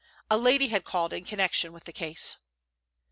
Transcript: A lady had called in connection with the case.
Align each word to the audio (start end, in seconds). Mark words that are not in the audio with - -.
A 0.31 0.35
lady 0.39 0.69
had 0.69 0.83
called 0.83 1.13
in 1.13 1.23
connection 1.25 1.73
with 1.73 1.83
the 1.83 1.93
case. 1.93 2.39